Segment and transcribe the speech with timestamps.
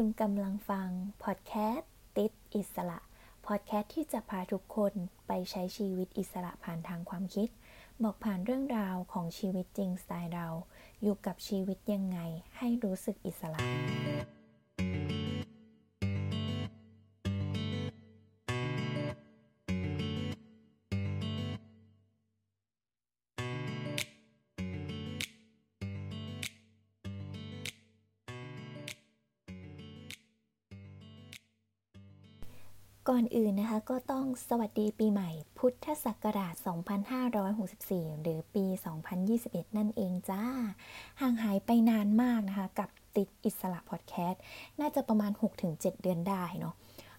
[0.00, 0.88] คุณกำลังฟัง
[1.24, 2.98] พอดแคสต์ติดอิสระ
[3.46, 4.92] พอดแคสต์ที่จะพาทุกคน
[5.26, 7.48] ไปใช้ชีวิตอิสระผ่านทางความคิด
[8.02, 10.48] บอกผ่านเรื่องราวของชีวิตจริงสไตล์เรา
[11.02, 12.18] อยู่กับชีวิตยังไง
[12.58, 13.60] ให้รู้สึกอิสระ
[33.10, 36.54] ก่อนอื่นนะคะก็ต้องสวัสดีปีใหม่พุทธศักราช
[37.38, 38.64] 2564 หรือปี
[39.20, 40.44] 2021 นั่นเองจ้า
[41.20, 44.42] ห่างหายไปนานมากนะคะ กับติดอิสระพอดแคสต์
[44.80, 45.32] น่าจะประมาณ
[45.62, 46.74] 6-7 เดือนได้เนาะ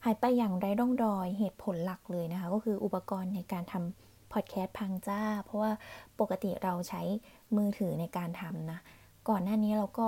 [0.05, 5.71] หายไปอย่างไร้ร่องรอยเหตุผลหลักเลยนะคะ ก็คืออุปกรณ์ในการทำพอดแคสต์พังจ้า เพราะว่า
[6.19, 7.01] ปกติเราใช้
[7.55, 8.79] มือถือในการทำนะ
[9.29, 10.07] ก่อนหน้านี้เราก็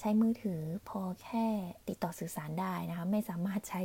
[0.00, 1.46] ใช้มือถือพอแค่
[1.88, 3.82] ติดต่อสื่อสารได้นะคะ ไม่สามารถใช้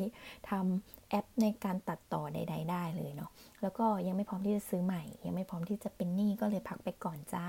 [0.50, 7.48] ทำแอปในการตัดต่อใด ๆ ได้เลยเนาะแล้วก็ยังไม่พร้อมที่จะซื้อใหม่ ยังไม่พร้อมที่จะเป็นหนี้ก็เลยพักไปก่อนจ้า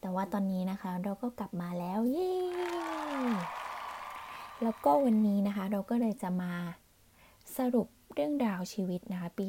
[0.00, 2.32] แต่ว่าตอนนี้นะคะเราก็กลับมาแล้วเย้
[4.62, 6.52] แล้วก็วันนี้นะคะ เราก็เลยจะมา
[7.56, 9.46] สรุป เรื่องราวชีวิตนะคะปี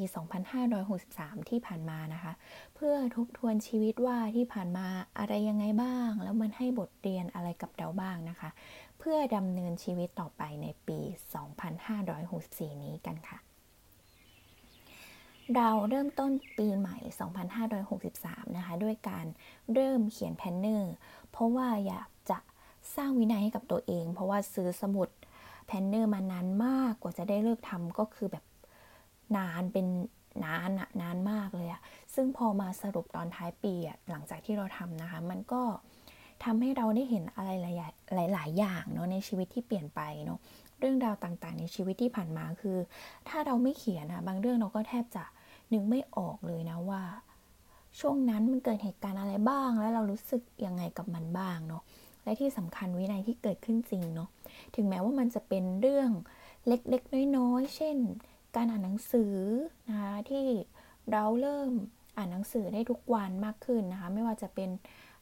[0.74, 2.32] 2563 ที่ผ่านมานะคะ
[2.74, 4.86] เพื่อทบทวนชีวิตว่าที่ผ่านมา
[5.18, 8.50] อะไรยังไงบ้าง แล้วมันให้บทเรียนอะไรกับเราบ้างนะคะ
[8.98, 10.98] เพื่อดำเนินชีวิตต่อไปในปี
[11.96, 13.38] 2564 นี้กันค่ะ
[15.54, 16.96] เราเริ่มต้นปีใหม่
[17.76, 19.26] 2563 นะคะ ด้วยการ
[19.74, 20.92] เริ่มเขียน planner
[21.30, 22.38] เพราะว่าอยากจะ
[22.96, 25.08] สร้างวินัยให้กับตัวเอง เพราะว่าซื้อสมุด
[25.66, 28.44] planner มานานมากกว่าจะได้เลิกทำก็คือแบบ
[29.36, 29.86] นานเป็น
[30.44, 31.80] นานอะนานมากเลยอะ
[32.14, 35.62] ซึ่งพอมาสรุปตอนท้ายปีอะหลังจากที่เราทำนะคะ มันก็
[36.44, 40.38] ทำให้เราได้เห็นอะไรหลายหลายอย่างเนาะในชีวิตที่เปลี่ยนไปเนาะ
[40.78, 42.78] เรื่องราวต่างๆ ในชีวิตที่ผ่านมาคือ
[43.28, 45.24] ถ้าเราไม่เขียนอะบางเรื่องเราก็แทบจะ
[45.72, 47.02] นึกไม่ออกเลยนะว่า
[48.00, 51.82] ช่วงนั้นมันเกิดเหตุการณ์อะไรบ้าง แล้วเรารู้สึกยังไงกับมันบ้างเนาะ
[52.24, 54.28] และที่สำคัญวินัยที่เกิดขึ้นจริงเนาะ
[54.74, 56.10] ถึงแม้ว่ามันจะเป็นเรื่อง
[56.66, 57.96] เล็กๆ น้อยๆ เช่น
[58.56, 59.34] การอ่านหนังสือ
[59.88, 60.46] นะคะที่
[61.12, 61.70] เราเริ่ม
[62.16, 64.70] อ่านหนังสือได้ทุกวันมากขึ้นนะคะ ไม่ว่าจะเป็น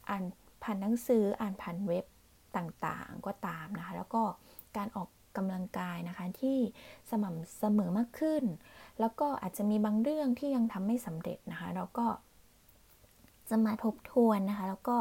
[0.09, 0.23] อ่าน
[0.63, 2.05] ผ่านหนังสืออ่านผ่านเว็บ
[2.57, 4.23] ต่างๆก็ตามนะคะ แล้วก็
[4.77, 6.59] การออกกำลังกายนะคะที่
[7.09, 8.43] สม่ำเสมอมากขึ้น
[8.99, 12.07] แล้วก็อาจจะมีบางเรื่องที่ยังทำไม่สำเร็จนะคะ เราก็
[13.49, 14.97] จะมาทบทวนนะคะ แล้วก็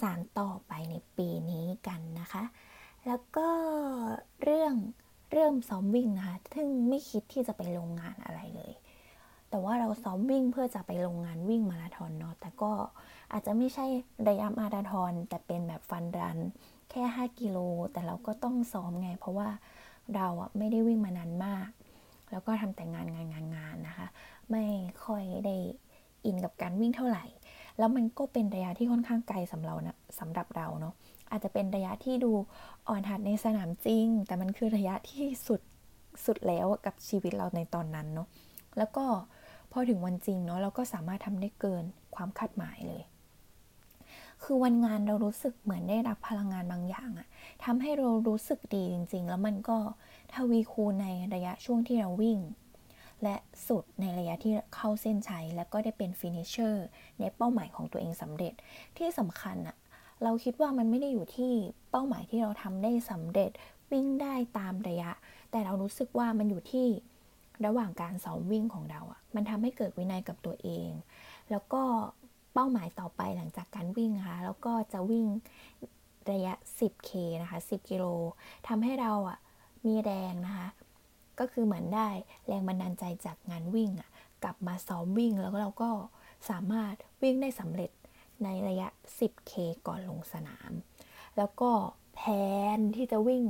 [0.10, 2.42] ารต่อไปในปีนี้กันนะคะ
[3.06, 3.48] แล้วก็
[4.42, 4.74] เรื่อง
[5.32, 8.72] เริ่มซ้อมวิ่งนะคะ ซึ่งไม่คิดที่จะไปลงงานอะไรเลย
[9.50, 12.72] แต่ว่าเราซ้อมวิ่งเพื่อจะไปลงงานวิ่งมาราธอนเนาะ แต่ก็
[13.32, 13.86] อาจจะไม่ใช่
[14.28, 16.38] ระยะมาราธอนแต่เป็นแบบฟันรัน
[16.90, 17.58] แค่ 5 กิโล
[17.92, 19.48] แต่เราก็ต้องซ้อมไง เพราะว่า
[20.14, 21.68] เราอะไม่ได้วิ่งมานานมาก
[22.30, 24.06] แล้วก็ทำแต่งานงานงานงานนะคะ
[24.50, 24.64] ไม่
[25.04, 25.56] ค่อยได้
[26.24, 27.24] อินกับการวิ่งเท่าไหร่
[27.78, 30.94] แล้วมันก็เป็นระยะที่ค่อนข้างไกลสำหรับนะสำหรับเราเนาะ
[31.30, 32.32] อาจจะเป็นระยะที่ดู
[32.88, 35.60] อ่อนหัดในสนามจริง แต่มันคือระยะที่สุด
[36.24, 38.28] สุดแล้วกับชีวิตเราในตอนนั้นเนาะ
[38.78, 39.04] แล้วก็
[39.72, 41.84] พอถึงวันจริงเนาะเราก็สามารถทำได้เกิน
[42.14, 43.02] ความคาดหมายเลย
[44.42, 47.28] คือวันงานเรารู้สึกเหมือนได้รับพลังงานบางอย่างอะ
[47.64, 49.78] ทำให้เรารู้สึกดีจริง ๆ แล้วมันก็
[50.34, 52.38] ทวีคูณในระยะช่วงที่เราวิ่ง
[53.22, 53.36] และ
[53.68, 56.86] สุดในระยะที่เข้าเส้นชัย แล้วก็ได้เป็น finisher
[57.20, 58.54] ในเป้าหมายของตัวเองสำเร็จ
[58.96, 59.76] ที่สำคัญอะ
[60.22, 61.52] เราคิดว่ามันไม่ได้อยู่ที่
[61.90, 63.50] เป้าหมายที่เราทำได้สำเร็จ
[63.92, 65.10] วิ่งได้ตามระยะ
[65.50, 66.86] แต่เรารู้สึกว่ามันอยู่ที่
[67.66, 70.88] ระหว่างการซ้อมวิ่งของเราอะ่ะมันทำให้เกิดวินัยกับตัวเอง
[71.50, 71.82] แล้วก็
[72.54, 75.26] เป้าหมายต่อไปหลังจากการวิ่งนะคะแล้วก็จะวิ่ง
[76.32, 77.10] ระยะ 10K
[77.42, 78.04] นะคะ 10 กิโล
[78.68, 79.38] ทำให้เราอะ่ะ
[79.86, 80.68] มีแรงนะคะ
[81.38, 82.08] ก็คือเหมือนได้
[82.46, 84.08] แรงบันดาลใจจากงานวิ่งอะ
[84.42, 85.90] กลับมาซ้อมวิ่งแล้วเราก็
[86.50, 87.90] สามารถวิ่งได้สำเร็จ
[88.44, 88.88] ในระยะ
[89.18, 89.52] 10K
[89.86, 90.72] ก่อนลงสนาม
[91.36, 91.70] แล้วก็
[92.14, 92.20] แพ
[92.76, 93.44] นที่จะวิ่ง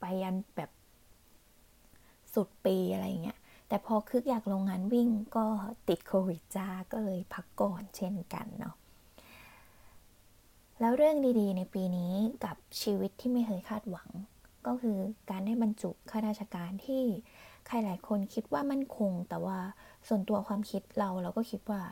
[0.00, 0.70] ไปยันแบบ
[2.34, 3.38] สุดปีอะไรเงี้ย
[3.68, 5.46] แต่พอคึกอยากลงงานวิ่งก็
[5.88, 8.74] ติดโควิดจ้า ก็เลยพักก่อนเช่นกันเนาะ
[10.80, 12.12] แล้วเรื่องดีๆ ในปีนี้
[12.44, 14.08] กับชีวิตที่ไม่เคยคาดหวัง
[14.66, 14.98] ก็คือ
[15.30, 17.02] การได้บรรจุข้าราชการที่
[17.66, 19.58] ใครหลายคนคิดว่ามั่นคง แต่ว่า
[20.08, 21.82] ส่วนตัวความคิดเราเราก็คิดว่า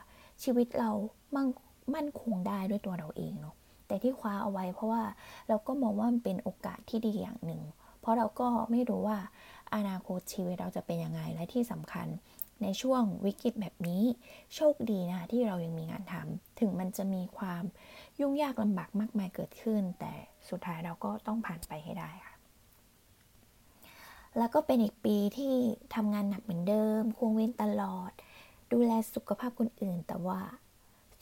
[0.43, 0.91] ชีวิตเรา
[1.35, 1.49] มั่ง
[1.95, 3.55] มั่นคงได้ด้วยตัวเราเองเนาะ
[3.87, 5.03] แต่ที่คว้าเอาไว้เพราะว่า
[5.49, 7.63] เราก็มองว่ามันเป็นโอกาสที่ดีอย่างหนึ่ง
[8.01, 9.19] เพราะเราก็ไม่รู้ว่า
[9.75, 12.07] อนาคตชีวิตเราจะเป็นยังไงและที่สำคัญ
[12.63, 14.03] ในช่วงวิกฤตแบบนี้
[14.55, 17.65] โชคดีนะที่เรายังมีงานทำถึงมันจะมีความ
[18.21, 20.13] ยุ่งยากลำบากมากมายเกิดขึ้น แต่
[20.49, 22.35] สุดท้ายเราก็ต้องผ่านไปให้ได้ค่ะ
[24.39, 25.55] แล้วก็เป็นอีกปีที่
[25.95, 28.11] ทำงานหนักเหมือนเดิม ควงเว้นตลอด
[28.73, 30.41] ดูแลสุขภาพคนอื่น แต่ว่า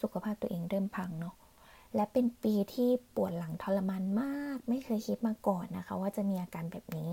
[0.05, 1.35] สุขภาพตัวเองเริ่มพังเนาะ
[1.95, 7.11] และเป็นปีที่ปวดหลังทรมานมาก ไม่เคยคิดมาก่อนนะคะ ว่าจะมีอาการแบบนี้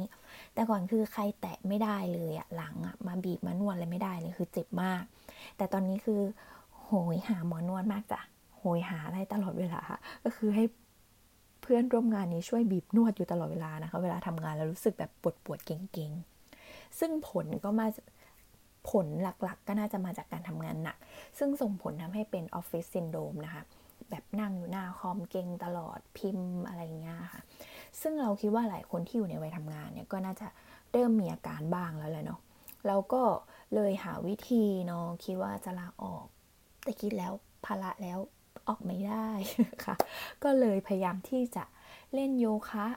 [0.54, 5.04] แต่ก่อนคือใครแตะไม่ได้เลยอะหลังอะมาบีบมานวดอะไรไม่ได้เลยคือเจ็บมาก
[5.58, 6.22] แต่ตอนนี้คือ
[6.82, 8.22] โหยหาหมอนวดมากจ้ะ
[8.58, 9.82] โหยหาอะไรตลอดเวลา
[10.24, 10.64] ก็คือให้
[11.62, 17.88] เพื่อนร่วมงานนี้ช่วยบีบนวดอยู่ตลอดเวลานะคะ เวลาทำงานแล้วรู้สึกแบบปวดปวดเก่งๆซึ่งผลก็มา
[18.90, 20.98] ผลหลักๆ ก็น่าจะมาจากการทำงานหนัก
[21.38, 23.64] ซึ่งส่งผลทำให้เป็นออฟฟิศซินโดมนะคะ
[24.10, 27.42] แบบนั่งอยู่หน้าคอมเก่งตลอดพิมพ์อะไรเงี้ยค่ะ
[28.02, 30.48] ซึ่งเราคิดว่าหลายคนที่อยู่ในวัยทำงานเนี่ยก็น่าจะ
[30.92, 32.40] เริ่มมีอาการบ้างแล้วแหละเนาะ
[32.88, 33.24] เราก็
[33.76, 36.26] เลยหาวิธีเนาะคิดว่าจะลาออก
[36.84, 37.34] แต่คิดแล้ว
[37.66, 38.20] ภาระแล้ว
[38.70, 39.28] ออกไม่ได้
[39.86, 39.96] ค่ะ
[40.44, 41.64] ก็เลยพยายามที่จะ
[42.14, 42.88] เล่นโยคะ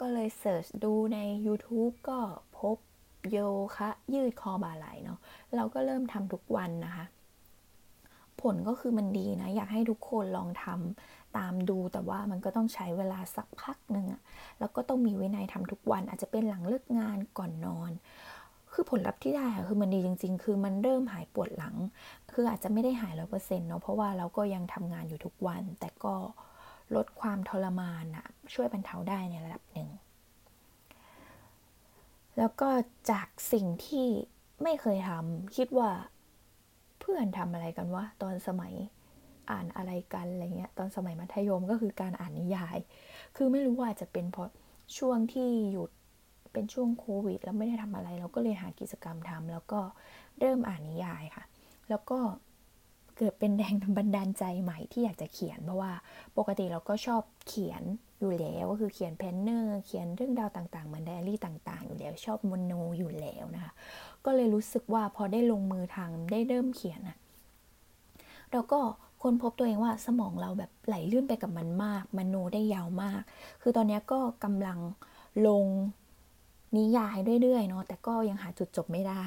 [0.00, 2.18] ก็เลยเสิร์ชดูใน YouTube ก็
[2.58, 2.76] พบ
[3.30, 3.38] โย
[3.76, 5.18] คะยืดคอบ่าไหล่เนาะ
[5.56, 7.04] เราก็เริ่มทำทุกวันนะคะ
[8.42, 14.20] ผลก็คือมันดีนะ อยากให้ทุกคนลองทำตามดูแต่ว่ามันก็ต้องใช้เวลาสักพักหนึ่งอะ
[14.58, 17.90] แล้วก็ต้องมีวินัยทำทุกวัน อาจจะเป็นหลังเลิกงานก่อนนอน
[18.72, 21.76] คือผลลัพธ์ที่ได้อะคือมันดีจริง ๆ คือมันเริ่มหายปวดหลัง
[22.32, 26.14] คืออาจจะไม่ได้หายร้อยเปอร์เซ็นต์เนาะเพราะว่าเราก็ยังทำงานอยู่ทุกวัน แต่ก็
[26.96, 29.88] ลดความทรมานอะช่วยบรรเทาได้ในระดับหนึ่ง
[32.38, 32.68] แล้วก็
[33.10, 34.08] จากสิ่งที่
[34.62, 35.90] ไม่เคยทำคิดว่า
[37.00, 38.74] เพื่อนทำอะไรกันวะตอนสมัย
[39.50, 42.76] อ่านอะไรกันอะไรเงี้ยตอนสมัยมัธยมก็คือการอ่านนิยาย
[43.36, 44.50] คือไม่รู้ว่าจะเป็นเพราะ
[44.98, 45.90] ช่วงที่หยุด
[46.52, 49.80] เป็นช่วงโควิด แล้วไม่ได้ทำอะไร เราก็เลยหากิจกรรมทำแล้วก็
[50.38, 51.44] เริ่มอ่านนิยายค่ะ
[51.90, 52.18] แล้วก็
[53.16, 55.92] เกิดเป็นแรงบันดาลใจใหม่ที่อยากจะเขียน เพราะว่า
[56.38, 57.82] ปกติเราก็ชอบเขียน
[58.20, 63.72] อยู่แล้วก็คือเขียนเพนเนอร์เขียนเรื่องราวต่างๆเหมือนไดอารี่ต่างๆ อยู่แล้ว ชอบมโนอยู่แล้วนะคะ
[64.24, 67.18] ก็เลยรู้สึกว่าพอได้ลงมือทำได้เริ่มเขียนอะ
[68.52, 68.80] เราก็
[69.22, 73.22] ค้นพบตัวเองว่าสมองเราแบบไหลลื่นไปกับมันมากมโนได้ยาวมาก
[73.62, 74.78] คือตอนนี้ก็กำลัง
[75.46, 75.66] ลง
[76.76, 79.26] นิยายเรื่อยๆเนาะแต่ก็ยังหาจุดจบไม่ได้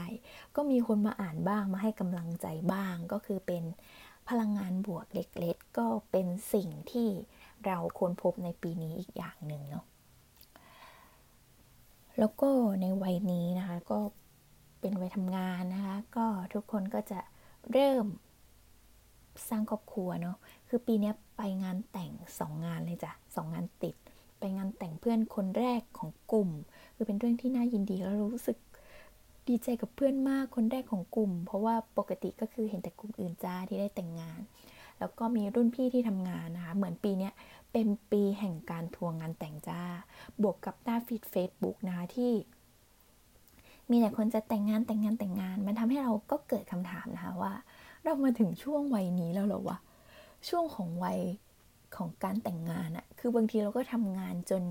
[0.56, 3.64] ก็มีคนมาอ่านบ้างมาให้กำลังใจบ้าง ก็คือเป็น
[4.30, 7.10] พลังงานบวกเล็กๆก็เป็นสิ่งที่
[7.66, 9.86] เราค้นพบในปีนี้อีกอย่างหนึ่งเนาะ
[12.20, 12.50] แล้วก็
[12.82, 14.00] ในวัยนี้นะคะก็
[14.80, 17.20] เป็นวัยทำงานนะคะ ก็ทุกคนก็จะ
[17.72, 18.06] เริ่ม
[19.50, 20.38] สร้างครอบครัวเนาะ
[20.70, 23.96] คือปีนี้ไปงานแต่งสองงานเลยจ้ะสองงานติด
[24.40, 26.50] ไปงานแต่งเพื่อนคนแรกของกลุ่ม
[26.96, 28.58] คือเป็นเรื่องที่น่ายินดีแล้วรู้สึก
[29.48, 34.40] ดีใจกับเพื่อนมากคนแรกของกลุ่ม เพราะว่าปกติก็คือเห็นแต่กลุ่มอื่นจ้าที่ได้แต่งงาน
[35.04, 37.30] แล้วก็มีรุ่นพี่ที่ทำงานนะคะ เหมือนปีนี้
[37.72, 39.82] เป็นปีแห่งการทวงงานแต่งจ้า
[40.42, 42.32] บวกกับหน้าฟีดเฟซบุ๊กนะคะที่
[43.90, 47.54] มีแต่คนจะแต่งงานแต่งงานแต่งงาน มันทำให้เราก็เกิดคำถามนะคะว่า
[48.04, 49.78] เรามาถึงช่วงวัยนี้แล้วหรอวะ
[50.50, 51.20] ช่วงของวัย
[51.96, 54.64] ของการแต่งงานอะคือบางทีเราก็ทำงานจน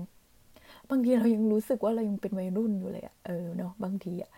[0.89, 4.31] บางทีเรายังรู้สึกว่าเรายังเป็นวัยรุ่นอยู่เลยอะเออเนาะบางทีอะ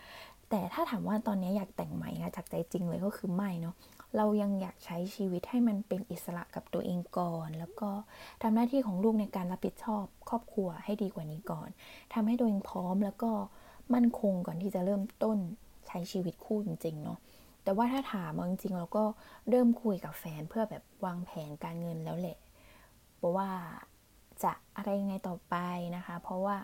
[0.49, 3.75] แต่ถ้าถามว่าตอนนี้อยากแต่งใหม่อะจากใจจริงเลยก็คือไม่เนาะ
[4.15, 7.89] เรายังอยากใช้ชีวิตให้มันเป็นอิสระกับตัวเองก่อน แล้วก็
[8.41, 11.69] ทำหน้าที่ของลูกในการรับผิดชอบครอบครัวให้ดีกว่านี้ก่อน
[12.13, 13.31] ทำให้ตัวเองพร้อมแล้วก็
[13.93, 15.37] มั่นคงก่อนที่จะเริ่มต้น
[15.87, 17.19] ใช้ชีวิตคู่จริงๆเนาะ
[17.63, 19.03] แต่ว่าถ้าถามจริงๆเราก็
[19.49, 22.37] เริ่มคุยกับแฟนเพื่อแบบวางแผนการเงินแล้วแหละ
[23.17, 23.49] เพราะว่า
[24.43, 25.55] จะอะไรยังไงต่อไป
[25.95, 26.57] นะคะ เพราะว่า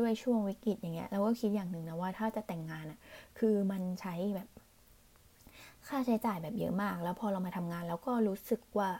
[0.00, 2.98] ด้วยช่วงวิกฤตอย่างเงี้ยเราก็คิดอย่างหนึ่งนะว่าถ้าจะแต่งงานอะ่ะ
[3.38, 4.48] คือมันใช้แบบ
[5.88, 8.90] ค่าใช้จ่ายแบบเยอะมาก แล้วพอเรามาทำงานเราก็รู้สึกว่า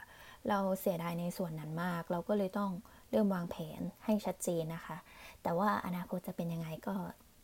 [0.49, 2.71] เราเสียดายในส่วนนั้นมาก เราก็เลยต้อง
[3.11, 4.97] เริ่มวางแผนให้ชัดเจนนะคะ
[5.43, 6.95] แต่ว่าอนาคตจะเป็นยังไงก็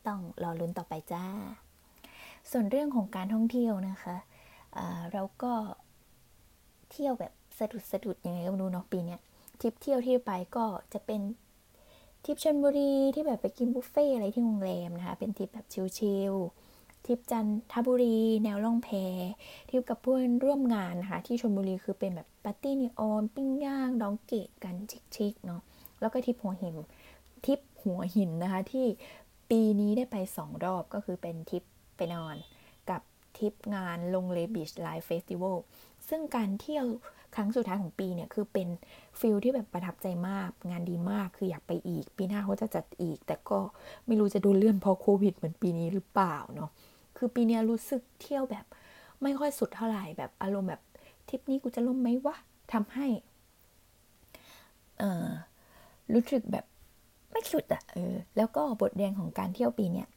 [0.07, 1.25] ต้องรอลุ้นต่อไปจ้า
[2.51, 5.53] ส่วนเรื่องของการท่องเที่ยวนะคะะเราก็
[6.91, 9.17] เที่ยวแบบสะดุดสะดุดยังไงก็ไม่รู้เนาะปีนี้
[9.61, 11.21] ทริปเที่ยวที่ไปก็จะเป็น
[12.25, 15.67] ทริปชลบุรีที่แบบไปกินบุฟเฟ่อะไรที่โรงแรมนะคะ เป็นทริปแบบ
[15.99, 16.68] ชิลๆ
[17.09, 18.89] ทิปจันทบุรี แนวล่องแพ
[19.71, 24.75] ทิปกับเพื่อนร่วมงานนะคะที่ชลบุรีคือเป็นแบบปาร์ตี้นิออนปิ้งย่างดองเกตกัน
[25.17, 25.61] ชิคๆเนาะ
[26.01, 26.77] แล้วก็ทิปหัวหิน
[27.47, 28.87] ทิปหัวหินนะคะที่
[29.51, 31.65] ปีนี้ได้ไปสองรอบก็คือเป็นทิป
[31.97, 32.37] ไปนอน
[32.91, 33.01] กับ
[33.39, 35.57] ทิปงานลงเลบิชไลฟ์เฟสติวัล
[36.09, 36.87] ซึ่งการเที่ยว
[37.37, 38.69] ครั้งสุดท้ายของปีเนี่ยคือเป็น
[39.21, 43.59] ฟิลที่แบบประทับใจมาก งานดีมากคืออยากไปอีก ปีหน้าเขาจะจัดอีก แต่ก็
[44.07, 46.71] ไม่รู้จะดูเลื่อนเพราะโควิดเหมือนปีนี้หรือเปล่าเนาะ
[47.19, 48.67] คือปีนี้รู้สึกเที่ยวแบบ
[49.23, 50.83] ไม่ค่อยสุดเท่าไหร่แบบอารมณ์แบบ
[51.29, 52.37] ทริปนี้กูจะล่มไหมวะ
[52.73, 53.07] ทำให้
[54.99, 55.29] เออ
[56.13, 56.65] รู้สึกแบบ
[57.31, 60.09] ไม่สุดอะเออแล้วก็บทเรียนของการเที่ยวปีเนี้ย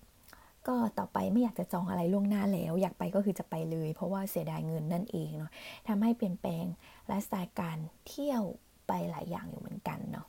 [0.68, 5.52] ก็ต่อไปไม่อยากจะจองอะไรล่วงหน้าแล้ว อยากไปก็คือจะไปเลย เพราะว่าเสียดายเงินนั่นเองเนาะ
[5.88, 6.66] ทำให้เปลี่ยนแปลง
[7.08, 7.78] ไลฟ์สไตล์การ
[8.08, 8.44] เที่ยว
[8.88, 10.28] ไปหลายอย่างอยู่เหมือนกันเนาะ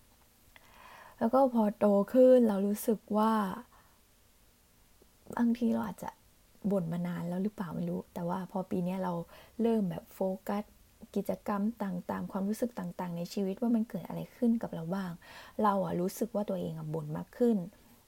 [1.18, 3.32] แล้วก็พอโตขึ้นเรารู้สึกว่า
[5.36, 6.10] บางทีเราอาจจะ
[6.70, 9.12] บ่นมานานแล้วหรือเปล่าไม่รู้ แต่ว่าพอปีนี้เรา
[9.62, 10.64] เริ่มแบบโฟกัส
[11.16, 15.10] กิจกรรมต่างๆ ความรู้สึกต่างๆ ในชีวิตว่ามันเกิดอะไรขึ้นกับเราบ้าง
[15.62, 17.56] เราอะรู้สึกว่าตัวเองอะบ่นมากขึ้น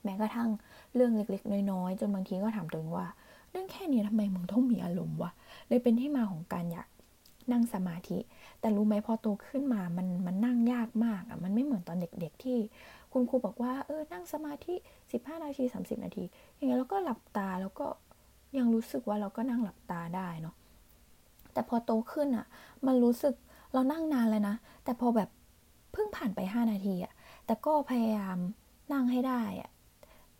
[0.03, 0.49] แม้กระทั่ง
[0.95, 3.07] เรื่องเล็กๆ น้อยๆ จนบางทีก็ถามตัวเองว่า
[3.51, 5.31] เรื่องแค่นี้ทำไมมึงต้องมีอารมณ์วะ
[5.67, 6.87] เลยเป็นที่มาของการอยาก
[7.51, 8.19] นั่งสมาธิ
[8.59, 12.57] แต่รู้ไหมพอโตขึ้นมา มันมันนั่งยากมากอะมันไม่เหมือนตอนเด็ก ๆ ที่
[13.13, 14.75] คุณครูบอกว่าเออนั่งสมาธิ
[15.09, 16.23] 15 นาที 30 นาที
[16.55, 17.85] อย่างเงี้ยเราก็หลับตาแล้วก็
[18.57, 20.55] ยังรู้สึกว่าเราก็นั่งหลับตาได้เนาะ
[21.53, 22.45] แต่พอโตขึ้นอะ
[22.85, 23.33] มันรู้สึก
[23.73, 25.29] เรานั่งนานเลยนะ แต่พอแบบ
[25.91, 27.13] เพิ่งผ่านไป 5 นาทีอะ
[27.45, 28.37] แต่ก็พยายาม
[28.93, 29.69] นั่งให้ได้อะ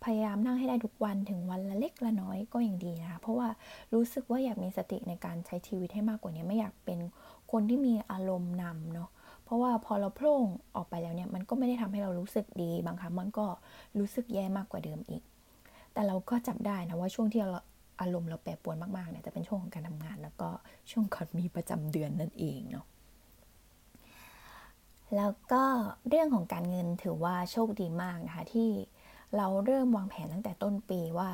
[0.04, 3.48] พยายามนั่งให้ได้ทุกวันถึงวันละเล็กละน้อยก็ยังดีนะคะเพราะว่า
[3.94, 6.98] รู้สึกว่าอยากมีสติในการใช้ชีวิตให้มากกว่านี้ไม่อยากเป็น
[7.52, 9.08] คนที่มีอารมณ์นำเนาะ
[9.44, 10.46] เพราะว่าพอเราโพล่ง
[10.76, 13.46] ออกไปแล้วเนี่ยมันก็ไม่ได้ทำให้เรารู้สึกดีบางครั้งมันก็
[13.98, 15.22] รู้สึกแย่มากกว่าเดิมอีก
[15.92, 17.50] แต่เราก็จับได้นะว่าช่วงที่เรา
[18.00, 20.48] อารมณ์เราแปรปรวนมากๆเนี่ยจะเป็นช่วงของการทำงาน แล้วก็
[20.90, 22.86] ช่วงก่อนมีประจำเดือนนั่นเองเนาะ
[25.16, 25.64] แล้วก็
[26.08, 28.70] เรื่องของการเงินถือว่าโชคดีมากนะคะที่
[29.36, 31.30] เราเริ่มวางแผนตั้งแต่ต้นปีว่า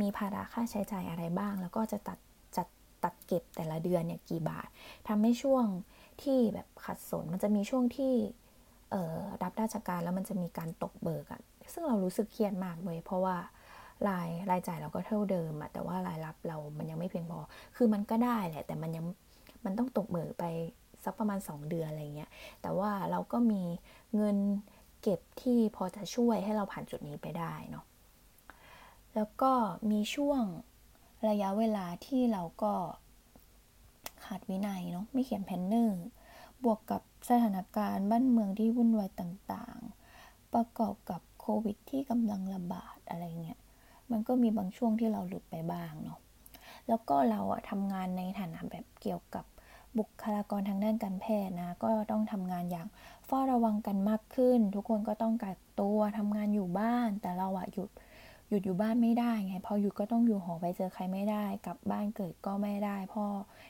[0.00, 2.18] มีภาระค่าใช้จ่ายอะไรบ้าง แล้วก็จะตัด
[2.56, 2.68] จัด
[3.04, 4.68] ตัดเก็บแต่ละเดือนเนี่ยกี่บาท
[5.08, 5.64] ทำให้ช่วง
[6.22, 8.14] ที่แบบขัดสนมันจะมีช่วงที่
[9.42, 11.40] รับราชการแล้วมันจะมีการตกเบิกอะ
[11.72, 13.36] ซึ่งเรารู้สึกเครียดมากเลยเพราะว่า
[14.08, 17.40] รายรายจ่ายเราก็เท่าเดิมอะแต่ว่ารายรับเรามันยังไม่เพียงพอ
[17.76, 19.04] คือมันก็ได้แหละ แต่มันยัง
[19.64, 20.44] มันต้องตกเบิกไป
[21.04, 22.30] สักประมาณ 2 เดือนอะไรเงี้ย
[22.62, 23.62] แต่ว่าเราก็มี
[24.16, 24.36] เงิน
[25.02, 27.84] เก็บที่พอจะช่วยให้เราผ่านจุดนี้ไปได้เนาะ
[29.14, 29.52] แล้วก็
[29.90, 30.42] มีช่วง
[31.28, 32.72] ระยะเวลาที่เราก็
[34.24, 36.02] ขาดวินัยเนาะ ไม่เขียน planner
[36.64, 43.60] บวกกับสถานการณ์บ้านเมืองที่วุ่นวายต่างๆ ประกอบกับโควิดที่กำลังระบาดอะไรเงี้ย
[44.10, 46.18] มันก็มีบางช่วงที่เราหลุดไปบ้างเนาะ
[46.88, 49.44] แล้วก็เราอะทำงานในฐานะแบบเกี่ยวกับ
[49.98, 52.86] บุคลากรทางด้านการแพทย์นะ ก็ต้องทำงานอย่าง
[53.26, 57.90] เฝ้าระวังกันมากขึ้น ทุกคนก็ต้องกักตัวทำงานอยู่บ้าน แต่เราอะหยุด
[58.48, 63.24] หยุดอยู่บ้านไม่ได้ไงพอหยุดก็ต้องอยู่หอไปเจอใครไม่ได้ กลับบ้านเกิดก็ไม่ได้ พ่อ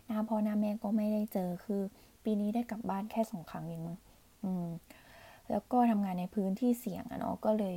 [0.07, 1.83] หน้าพ่อหน้าแม่ก็ไม่ได้เจอคือ
[2.25, 3.99] ปีนี้ได้กลับบ้านแค่สองครั้งเองมั้ง
[4.45, 4.69] อืม
[5.51, 7.77] แล้วก็ทำงานในพื้นที่เสี่ยงอะเนาะก็เลย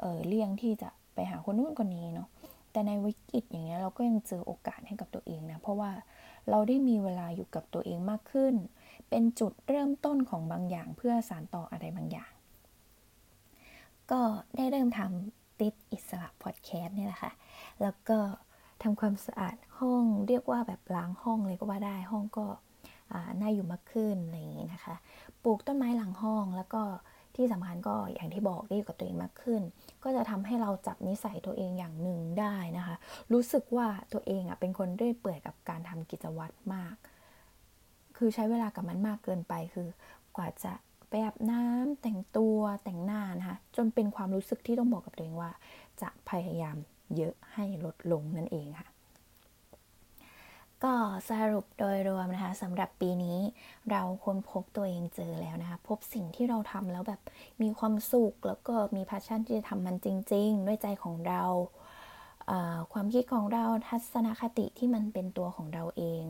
[0.00, 2.28] เออเลี่ยงที่จะ ไปหาคนนู้นคนนี้เนาะ
[2.72, 5.90] แต่ในวิกฤตอย่างเงี้ยเราก็ยังเจอโอกาสให้กับตัวเองนะเพราะว่า
[6.50, 8.54] เราได้มีเวลาอยู่กับตัวเองมากขึ้น
[9.08, 12.30] เป็นจุดเริ่มต้นของบางอย่างเพื่อสานต่ออะไรบางอย่าง
[14.10, 14.20] ก็
[14.56, 17.32] ได้เริ่มทำติดอิสระพอดแคสต์นี่แหละค่ะ
[17.82, 18.18] แล้วก็
[18.82, 22.46] ทำความสะอาดห้องเรียกว่าแบบล้างห้องเลยก็ว่าได้ห้องก็
[23.40, 24.94] น่าอยู่มากขึ้นอะไรอย่างนี้นะคะ
[25.42, 26.82] ปลูกต้นไม้หลังห้องแล้วก็
[27.36, 29.62] ที่สำคัญก็อย่างที่บอกได้อยู่กับตัวเองมากขึ้น
[30.04, 32.96] ก็จะทำให้เราจับนิสัยตัวเองอย่างหนึ่งได้นะคะ
[33.32, 36.96] รู้สึกว่าตัวเองอะเป็นคนเรื่อยเปื่อยกับการทำกิจวัตรมาก
[38.16, 39.88] คือใช้เวลากับมันมากเกินไปคือ
[40.36, 40.72] กว่าจะ
[41.08, 45.50] ไปอาบน้ำแต่งตัวแต่งหน้านะคะจนเป็นความรู้สึกที่ต้องบอกกับตัวเองว่า
[46.02, 46.76] จะพยายาม
[47.16, 48.88] เยอะให้ลดลงนั่นเองค่ะ
[50.84, 50.94] ก็
[51.28, 53.38] สรุปโดยรวมนะคะสำหรับปีนี้
[53.90, 57.20] เราค้นพบตัวเองเจอแล้วนะคะ พบสิ่งที่เราทำแล้วแบบ
[57.62, 61.42] มีความสุข แล้วก็มีพาชั่นที่จะทำมันจริง ๆ ด้วยใจของเรา
[62.92, 66.22] ความคิดของเราทัศนคติที่มันเป็นตัวของเราเอง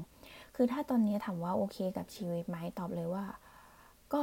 [0.54, 3.26] คือถ้าตอนนี้ถามว่าโอเคกับชีวิตไหมตอบเลยว่า
[4.14, 4.22] ก็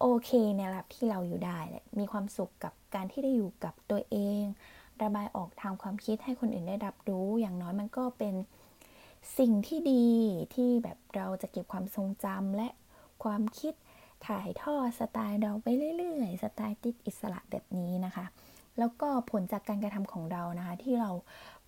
[0.00, 4.42] โอเคในระดับที่เราอยู่ได้แหละมีความสุขกับการที่ได้อยู่กับตัวเอง
[5.02, 8.34] ระบายออกทางความคิดให้คนอื่นได้รับรู้ อย่างน้อยมันก็เป็น
[9.38, 10.06] สิ่งที่ดี
[10.54, 12.68] ที่แบบเราจะเก็บความทรงจำและ
[13.24, 13.74] ความคิด
[14.26, 18.26] ถ่ายทอดสไตล์เราไปเรื่อยๆ สไตล์ติดอิสระแบบนี้นะคะ
[18.78, 21.10] แล้วก็ผลจากการกระทำของเรานะคะ ที่เรา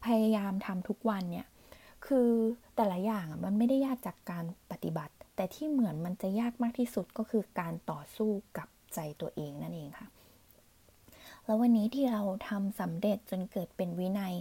[0.04, 1.46] พยายามทำทุกวันเนี่ย
[2.06, 2.30] คือ
[2.76, 10.08] แต่ละอย่างมันไม่ได้ยากจากการปฏิบัติ แต่ที่เหมือนมันจะยากมากที่สุดก็คือการต่อสู้กับใจตัวเองนั่นเองค่ะ
[11.44, 14.34] แล้ววันนี้ที่เราทำสำเร็จจนเกิดเป็นวินัย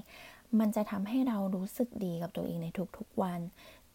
[0.60, 2.67] มันจะทำให้เรารู้สึกดีกับตัวเองใน
[2.98, 3.41] ทุกๆวัน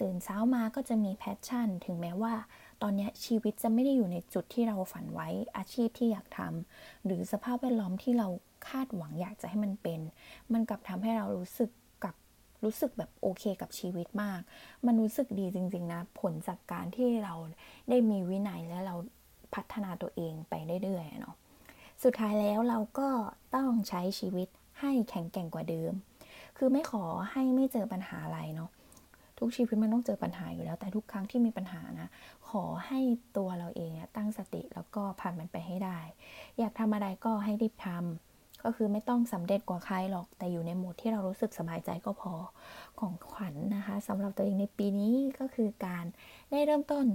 [0.01, 2.35] ตื่นเช้ามาก็จะมีแพชชั่น ถึงแม้ว่า
[2.83, 8.29] ตอนนี้ชีวิตจะไม่ได้อยู่ในจุดที่เราฝันไว้อาชีพที่อยากทำหรือสภาพแวดล้อมที่เรา
[8.69, 10.01] คาดหวังอยากจะให้มันเป็น
[10.53, 11.71] มันกลับทำให้เรารู้สึก
[12.05, 12.15] กับ
[12.65, 14.41] รู้สึกแบบโอเคกับชีวิตมาก
[14.87, 17.35] มันรู้สึกดีจริง ๆ นะ ผลจากการที่เรา
[17.89, 18.95] ได้มีวินัยและเรา
[19.55, 21.37] พัฒนาตัวเองไปเรื่อยๆเนาะ
[22.03, 23.09] สุดท้ายแล้วเราก็
[23.55, 24.49] ต้องใช้ชีวิต
[24.81, 25.93] ให้แข็งแกร่งกว่าเดิม
[26.59, 28.71] คือไม่ขอให้ไม่เจอปัญหาอะไรเนาะ
[29.39, 32.09] ทุกชีวิตมันต้องเจอปัญหาอยู่แล้ว แต่ทุกครั้งที่มีปัญหานะ
[32.49, 33.01] ขอให้
[33.37, 35.99] ตัวเราเองตั้งสติแล้วก็ผ่านมันไปให้ได้
[36.59, 42.35] อยากทำอะไรก็ให้รีบทำก็คือไม่ต้องสำเร็จกว่าใครหรอก แต่อยู่ในโหมดที่เรารู้สึกสบายใจก็พอ
[42.99, 46.05] ของขวัญนนะคะสำหรับตัวเองในปีนี้ก็คือการ
[46.51, 47.07] ได้เริ่มต้น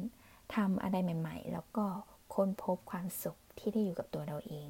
[0.56, 1.86] ทำอะไรใหม่ ๆ แล้วก็
[2.36, 4.68] ค้นพบความสุขที่ได้อยู่กับตัวเราเอง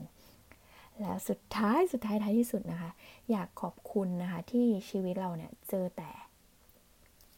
[1.02, 2.92] แล้วสุดท้ายสุดท้ายท้ายที่สุดนะคะ
[3.32, 6.12] อยากขอบคุณนะคะ ที่ชีวิตเราเนี่ยเจอแต่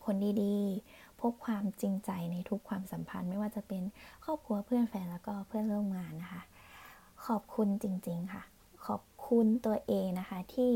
[0.06, 3.84] คนดีๆ พบความจริงใจในทุกความสัมพันธ์ ไม่ว่าจะเป็น
[4.26, 6.42] ครอบครัวเพื่อนแฟนแล้วก็เพื่อนร่วมงานนะคะ
[7.26, 8.44] ขอบคุณจริง ๆค่ะ
[8.86, 10.72] ขอบคุณตัวเองนะคะที่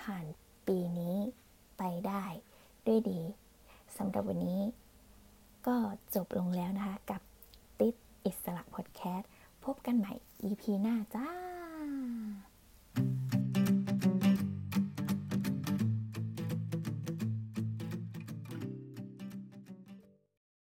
[0.00, 0.24] ผ่าน
[0.66, 1.16] ปีนี้
[1.78, 2.24] ไปได้
[2.86, 3.20] ด้วยดี
[3.96, 4.62] สำหรับวันนี้
[5.66, 5.76] ก็
[6.14, 7.22] จบลงแล้วนะคะ กับ
[7.80, 7.94] ติด
[8.24, 9.28] อิสระพอดแคสต์
[9.64, 10.12] พบกันใหม่
[10.48, 11.49] EP หน้าจ้า